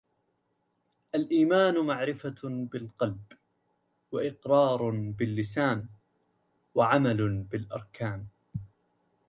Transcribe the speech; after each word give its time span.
الإيمان 1.15 1.79
معرفة 1.85 2.35
بالقلب، 2.43 3.21
وإقرار 4.11 4.89
باللّسان، 4.89 5.87
وعمل 6.75 7.37
بالأركان. 7.43 8.25